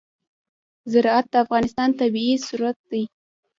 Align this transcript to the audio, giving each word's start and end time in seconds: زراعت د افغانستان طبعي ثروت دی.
زراعت 0.91 1.25
د 1.33 1.35
افغانستان 1.45 1.89
طبعي 1.99 2.33
ثروت 2.47 2.77
دی. 2.91 3.03